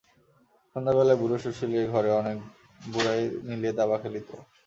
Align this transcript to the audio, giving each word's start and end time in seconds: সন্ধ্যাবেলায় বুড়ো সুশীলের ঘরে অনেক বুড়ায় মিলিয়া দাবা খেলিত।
সন্ধ্যাবেলায় 0.75 1.19
বুড়ো 1.21 1.37
সুশীলের 1.43 1.85
ঘরে 1.93 2.09
অনেক 2.21 2.37
বুড়ায় 2.85 3.25
মিলিয়া 3.47 3.73
দাবা 3.79 3.95
খেলিত। 4.01 4.29